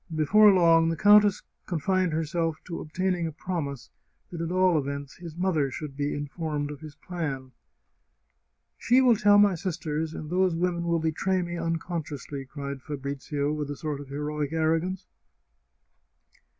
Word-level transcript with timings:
Before 0.15 0.51
long 0.51 0.89
the 0.89 0.95
countess 0.97 1.43
con 1.67 1.77
fined 1.79 2.11
herself 2.11 2.57
to 2.65 2.79
obtaining 2.81 3.27
a 3.27 3.31
promise 3.31 3.91
that 4.31 4.41
at 4.41 4.51
all 4.51 4.75
events 4.79 5.17
his 5.17 5.35
mother 5.35 5.69
should 5.69 5.95
be 5.95 6.15
informed 6.15 6.71
of 6.71 6.79
his 6.79 6.95
plan." 6.95 7.51
She 8.79 8.99
will 8.99 9.15
tell 9.15 9.37
my 9.37 9.53
sisters, 9.53 10.15
and 10.15 10.31
those 10.31 10.55
women 10.55 10.85
will 10.87 10.97
betray 10.97 11.43
me 11.43 11.55
unconsciously!" 11.55 12.45
cried 12.51 12.81
Fabrizio, 12.81 13.51
with 13.53 13.69
a 13.69 13.75
sort 13.75 13.99
of 14.01 14.07
heroic 14.07 14.51
arrogance. 14.53 15.05